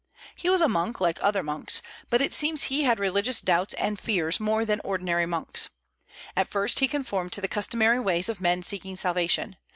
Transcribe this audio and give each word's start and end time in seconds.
He 0.35 0.49
was 0.49 0.61
a 0.61 0.67
monk, 0.67 0.99
like 0.99 1.19
other 1.21 1.43
monks; 1.43 1.79
but 2.09 2.21
it 2.23 2.33
seems 2.33 2.63
he 2.63 2.85
had 2.85 2.97
religious 2.97 3.39
doubts 3.39 3.75
and 3.75 3.99
fears 3.99 4.39
more 4.39 4.65
than 4.65 4.81
ordinary 4.83 5.27
monks. 5.27 5.69
At 6.35 6.47
first 6.47 6.79
he 6.79 6.87
conformed 6.87 7.33
to 7.33 7.39
the 7.41 7.47
customary 7.47 7.99
ways 7.99 8.27
of 8.27 8.41
men 8.41 8.63
seeking 8.63 8.95
salvation. 8.95 9.57